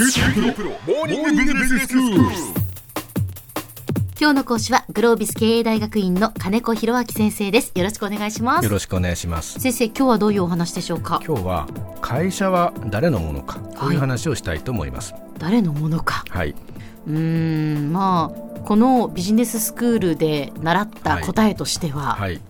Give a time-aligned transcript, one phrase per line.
[0.00, 0.06] 今
[4.30, 7.72] 日の講師はグロービス経営大学院の金子博明先生です。
[7.74, 8.64] よろしくお願いします。
[8.64, 9.58] よろしくお願いします。
[9.58, 11.20] 先生今日はどういうお話でしょうか？
[11.26, 11.66] 今日は
[12.00, 13.58] 会社は誰のものか？
[13.76, 15.16] こういう話をしたいと思います。
[15.36, 16.22] 誰のものか？
[16.28, 16.54] はい。
[17.08, 17.18] うー
[17.80, 22.40] んまあこのビジネススクールで習った答えとしては、はい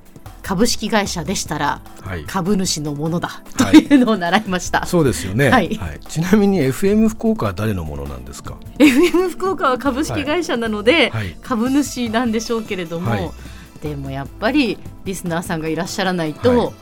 [0.49, 2.25] 株式会社でしたらはい。
[2.25, 3.80] 株主のものだとはい。
[3.80, 5.79] いうのを習いました、そうですよね、はい。
[6.09, 11.11] ちなみに FM 福岡は誰のものなんですか？FM 福岡は株式会社なので、はい。
[11.11, 11.37] はい。
[11.43, 13.30] 株主なんでしょうけれども、はい。
[13.83, 16.73] でもやっぱりリスナーさんがいらっしゃらないとはい。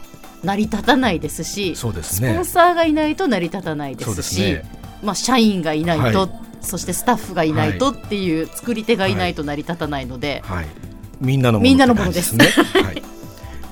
[0.44, 2.28] 成り立たないですし、そうですね。
[2.28, 4.62] スポンサーがいないと成り立たないですしね。
[5.02, 6.30] まあ、社員がいないと、はい。
[6.60, 10.66] そしてスタッフがいないとっていう作り手がいないと成り立たないので、はい。
[11.20, 12.36] みんなのものみんなのものです。
[12.36, 13.15] ねはい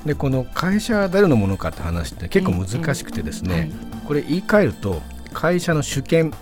[0.05, 3.71] でこの会社は誰のものかって話って結構難しくてですね、
[4.07, 5.01] これ言い換えると
[5.33, 6.33] 会社の主権。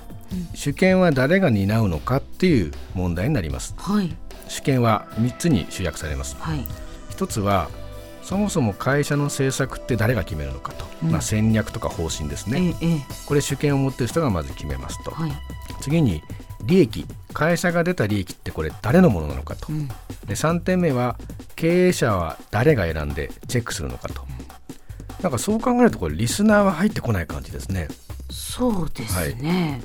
[0.55, 3.76] 主権は誰が担うのかっていう問題になります。
[3.77, 4.15] はい。
[4.48, 6.35] 主権は3つに集約されます。
[6.40, 6.65] はい。
[7.10, 7.70] 一つは
[8.24, 11.12] そもそも会社の政策って誰が決めるのかと、うん。
[11.12, 15.32] まあ、戦略とか方針ですね、えええこれ主権を持っている人がまず決めますと、えはい。
[15.82, 16.24] 次に
[16.63, 17.05] 利益。
[17.34, 19.87] 会社が出た利益ってこれ誰のものなのかと、うん。
[19.87, 19.93] で
[20.30, 21.18] 3点目は
[21.63, 24.25] 経営者は誰が選んでチェックするのかと、
[25.21, 27.87] なんかそう考えるとこれリスナーは入ってこない感じですね。
[28.29, 29.79] そうですね、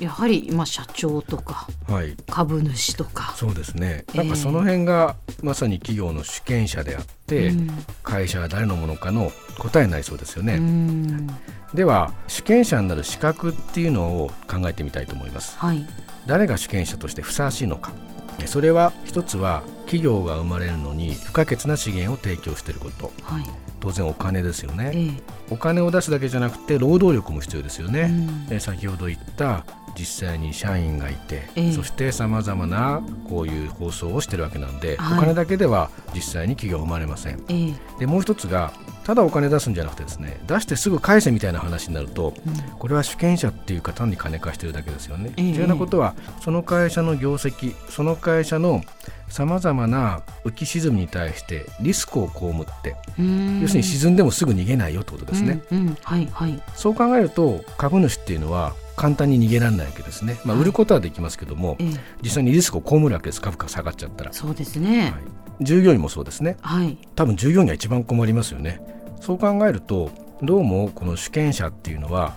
[0.00, 2.16] やはり、まあ、社長とかはい。
[2.28, 3.34] 株主とか。
[3.36, 4.04] そうですね。
[4.08, 4.18] ええ。
[4.18, 7.70] なんかその辺がまさに企業の主権者であって、うん。
[8.02, 11.28] 会社は誰のものかの答えになりそうですよね、うん
[11.74, 15.58] では主権者になる資格っていうのを考えてみたいと思います。
[15.58, 15.86] はい。
[16.26, 17.92] 誰が主権者としてふさわしいのか。
[18.40, 23.12] えそれは一つは企業が生まれるのに不可欠な資源を提供していること。
[23.22, 23.44] はい。
[23.80, 24.92] 当然お金ですよえね。
[24.94, 28.02] えお金を出すだけじゃなくて労働力も必要ですよね、
[28.48, 28.54] うん。
[28.54, 29.64] え先ほど言った
[29.98, 31.72] 実際に社員がいて、ええ。
[31.72, 35.18] そしてさまざまなこういう放送をしてるわけなんで、はい。
[35.18, 37.42] お金だけでは実際に企業は生まれません。
[37.48, 37.74] ええ。
[37.98, 38.72] でもう一つが
[39.04, 42.34] ただお金出すんじゃなくてですね出してすぐ返せみたいな話になると、
[42.78, 45.32] これは主権者っていうか単に金貸してるだけですよね。
[45.36, 45.52] ええ。
[45.52, 48.82] 重要なことはその会社の業績その会社の
[49.28, 53.60] さまざまな浮き沈みに対してリスクを被ってうん。
[53.60, 55.62] 要するに沈んでもすぐ逃げないよってことですね。
[55.72, 55.96] うんうん。
[56.02, 56.62] はいはい。
[56.74, 60.38] そう考えると株主っていうのは簡単に逃げられないわけですね。
[60.44, 60.62] まあ、はい。
[60.62, 62.00] 売ることはできますけども、ええ。
[62.22, 63.40] 実際にリスクを被るわけです。
[63.40, 65.02] 株価が下がっちゃったら、そうですね。
[65.02, 66.56] はい従業員もそうですね。
[66.60, 66.96] はい。
[67.14, 68.80] 多分従業員が一番困りますよね。
[69.20, 70.10] そう考えると
[70.42, 72.34] どうもこの主権者っていうのは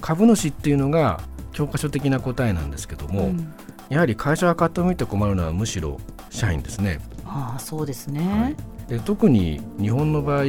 [0.00, 1.20] 株主っていうのが
[1.52, 3.54] 教科書的な答えなんですけども、うん。
[3.90, 10.44] やはり会社が傾いて困るのはむしろ社員ですね、ああそうですはねい、で特に日本の場合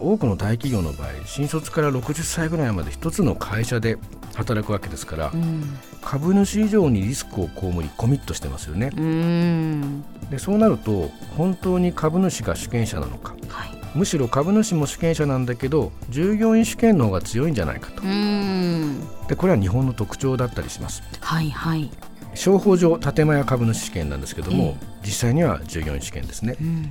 [0.00, 3.98] 多くの大企業の場合新卒から60歳ぐらいまで一つの会社で
[4.34, 5.78] 働くわけですから、うん。
[6.00, 8.90] 株主以上にリスクを被りコミットしてますよね。
[8.96, 10.04] うん。
[10.30, 13.70] でそうなると本当に株主が主権者なのかはい。
[13.94, 18.02] むしろ株主も主権者なんだけど従業員主権の方が強いんじゃないかと。
[18.02, 19.00] うん。
[19.26, 21.02] でこれは日本の特徴だったりします。
[21.20, 21.90] はいはい。
[22.34, 24.86] 商法上建前は株主主権なんですけども、え。
[25.04, 26.56] 実際には従業員主権ですね。
[26.60, 26.90] うん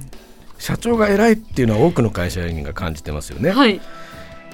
[0.57, 3.81] 社長が偉いっていうのは多くの会社員が感じてますよね、はい。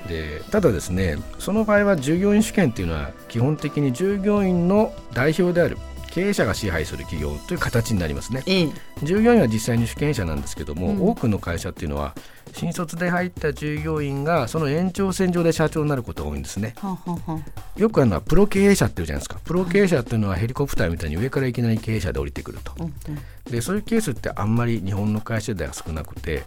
[0.07, 5.77] でただですねその場合は従業員主権っていうのは基本的に従業員の代表である
[6.13, 8.43] 経営者が支配する企業という形になりますね。
[8.45, 8.69] ええ。
[9.01, 11.09] 従業員は実際に主権者なんですけども、うん。
[11.09, 12.13] 多くの会社っていうのは
[12.53, 16.75] 新卒で入った従業員がその延長線上で社長になることが多いんですね。
[16.77, 17.41] はあは
[17.75, 19.39] よくあるのはプロ経営者っていうじゃないですか。
[19.43, 22.73] プロ経営者っていうのはヘリコプターみたいに上からいきなり経営者で降りてくると。
[22.77, 23.51] うんうん。
[23.51, 26.43] でそういうケースってあんまり日本の会社では少なくて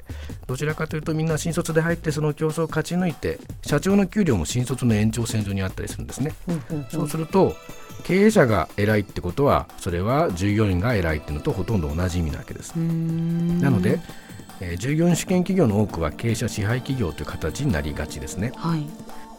[0.47, 6.33] どちらかというとみんな新卒で入ってその競争を勝ち抜いて社長の給料も新卒の延長線上にあったりするんですね。
[6.47, 7.57] ほうほうほそうすると
[8.07, 12.77] 経営者が偉いってことはそれは従業員が偉いっていうのとほとんど同じ意味なわけです。
[12.77, 13.99] なので、
[14.61, 18.53] えー従業員主権企業の多くは経営者支配企業という形になりがちですね。
[18.57, 18.87] はい。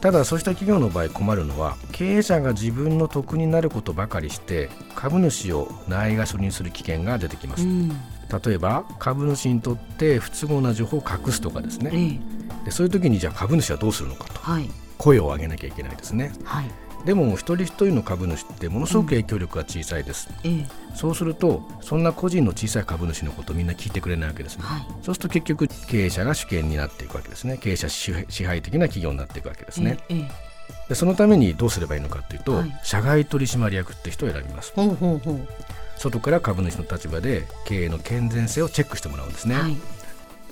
[0.02, 7.64] ただそうした企業の場合困るのは経営者が自分の得になることばかりして株主をないがしろにする危険が出てきます。
[7.64, 7.90] うん。
[7.90, 7.96] 例
[8.54, 11.92] えば株主にとって不都合な情報を隠すとかですね。
[11.94, 12.66] ええ。
[12.66, 14.40] でそういう時にじゃあ株主はどうするのかと。
[14.42, 14.70] はい。
[14.98, 16.34] 声を上げなきゃいけないですね。
[16.44, 20.68] はいでも一人一人の株主ってものすごく影響力が小さいです、ええ。
[20.96, 24.82] そうするとそんな個人の小さい株主のことをみんな聞いてくれないわけですね、はい。
[25.04, 27.58] そうすると結局経営者が主権になっていくわけですね。
[27.58, 30.00] 経営者支配的な企業になっていくわけですね、
[30.90, 32.80] でそのためにどうすればいいのかというと、はい。
[32.84, 34.74] 社外取締役って人を選びます。
[34.76, 35.48] ほうほうほう。
[35.98, 39.78] 外から株主の立場で経営の健全性をチェックしてもらうんですね、はい。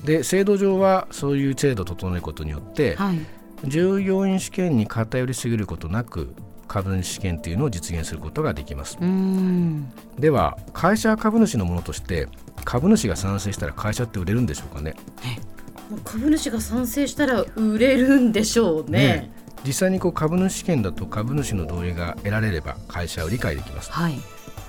[0.04, 3.20] で制度上はそういう制度を整えることによって、はい
[3.64, 6.36] 従業員試験に偏りすぎることなく
[6.68, 8.98] 株主試験というのを実現することができます。
[9.00, 9.92] うん。
[10.20, 12.28] では会社は株主のものとして
[12.64, 14.96] 株主が賛成したら会社って売れるんでしょうかね。
[16.04, 19.32] 株主が賛成したら売れるんでしょうね。
[19.66, 23.92] 実際にこう株主試験だと株主の同意が得られれば会社を理解できます。
[23.92, 24.20] はい。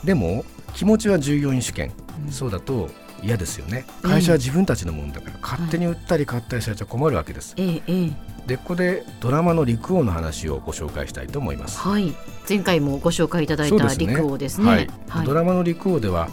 [0.05, 0.45] でも
[0.75, 1.93] 気持ちは従業員試験、
[2.27, 2.33] うん。
[2.33, 2.91] そうだと
[3.23, 3.87] 嫌ですよね。
[3.89, 12.15] ええ会社は自分たちのものだから勝手に売ったり買ったりされちゃ困るわけです、ええええでここでドラマの陸王の話をご紹介したいと思いますはい。
[12.49, 14.67] 前回もご紹介いただいた陸王ですね。
[14.67, 16.29] はいはいドラマの陸王では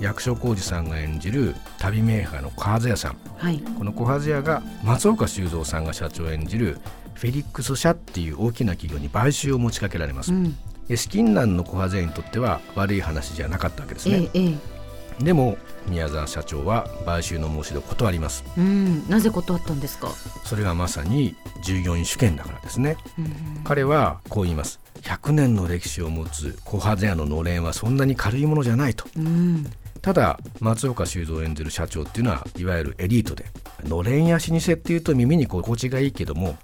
[0.00, 3.58] 役所広司さんが演じる旅メーカーの小津屋さんはい。
[3.60, 6.78] この小津屋が松岡修造さんが社長を演じる
[7.14, 10.56] フェリックス社っていう大きな企業に買収を持ちかけられます、うん。
[10.88, 14.73] で資金難の小津屋にとっては悪い話じゃなかったわけですね、ええええ
[15.20, 15.56] でも
[15.88, 19.08] 宮沢社長は買収の申し出を断りますうん。
[19.08, 20.08] なぜ断ったんですか？
[20.44, 29.66] それがまさに従業員主権だからですねうん彼はこう言います100年の歴史を持つ小津屋ののれんはそんなに軽いものじゃないとうん。
[30.02, 33.46] ただ松岡修造を演じる社長っていうのはいわゆるエリートで
[33.84, 36.56] のれんや老舗っていうと耳に心地がいいけども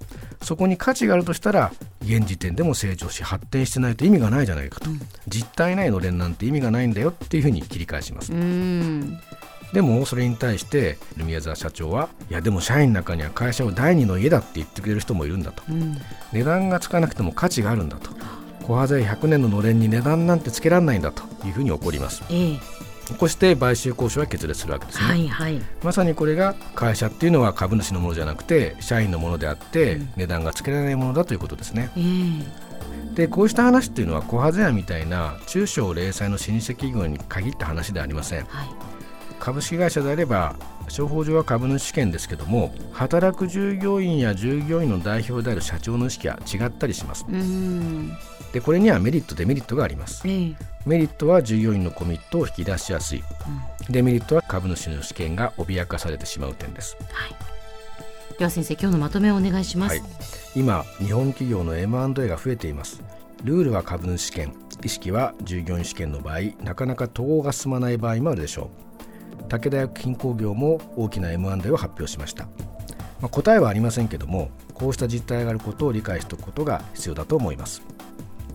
[0.42, 9.20] そこに価値があるとしたら現時点でも成長し発展してないと意味がないじゃないかと、うん実体ないのれんなんて意味がないんだよっていうふうに切り返しますうん。
[9.72, 15.96] でもそれに対して宮沢社長はいやでも社員の中には会社を第二の家だって言ってくれる人もいるんだとうん。
[16.32, 18.10] 値段がつかなくても価値があるんだと
[18.64, 22.58] 小肌100年ののれんに値段なんてつけられないんだというふうに怒りますええ
[23.10, 25.60] 起こして買収交渉は決裂するわけですね、はいはい。
[25.82, 30.12] まさにこれが会社っていうのは株主のものじゃなくて社員のものであって、うん。
[30.16, 31.90] 値段がつけられないものだということですね。
[31.96, 33.14] ええ。
[33.14, 38.44] でこうした話っていうのは小ハゼ屋みたいな中小零細の老舗企業に限った話ではありません。
[38.44, 38.68] はい。
[39.40, 40.54] 株式会社であれば
[40.88, 47.24] 商法上は株主試験ですけども働く従業員や従業員の代表である社長の意識は違ったりします。
[47.28, 48.12] うん。
[48.52, 50.28] でこれにはメリットデメリットがあります。
[50.28, 50.54] ええ。
[50.84, 53.22] メリットは従業員のコミットを引き出しやすい。
[53.88, 56.96] デメリットは株主の試験が脅かされてしまう点です。
[57.12, 57.36] はい。
[58.38, 60.00] では先生、今日のまとめをお願いします。
[60.00, 60.08] はい、
[60.56, 63.02] 今日本企業の M&A が増えています。
[63.44, 64.54] ルールは株主試験。
[64.84, 68.89] 意識は従業員試験の場合なかなか統合が進まない場合もあるでしょう
[69.50, 72.44] 武田薬品工業も大きな M&A を発表しました、
[73.20, 77.82] まあ、答えはありませんけどもこうした実態があることを理解しておくことが必要だと思います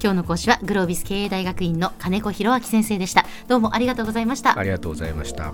[0.01, 3.25] 今日の講師はグロービス経営大学院の金子博明先生でした。
[3.47, 4.63] どうもありがとうございましたあ。
[4.63, 5.53] りがとうございました